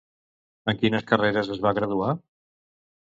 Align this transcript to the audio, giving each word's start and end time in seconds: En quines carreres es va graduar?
En 0.71 0.79
quines 0.79 1.05
carreres 1.13 1.51
es 1.57 1.63
va 1.67 1.75
graduar? 1.81 2.19